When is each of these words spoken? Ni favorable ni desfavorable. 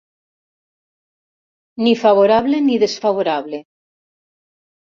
Ni 1.83 1.93
favorable 2.05 2.55
ni 2.71 2.81
desfavorable. 2.85 3.57